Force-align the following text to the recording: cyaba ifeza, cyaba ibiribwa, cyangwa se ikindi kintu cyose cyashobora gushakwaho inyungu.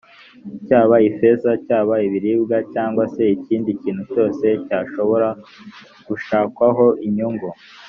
cyaba 0.65 0.95
ifeza, 1.09 1.51
cyaba 1.65 1.95
ibiribwa, 2.07 2.57
cyangwa 2.73 3.03
se 3.13 3.21
ikindi 3.35 3.69
kintu 3.81 4.03
cyose 4.13 4.45
cyashobora 4.65 5.29
gushakwaho 6.07 6.85
inyungu. 7.07 7.47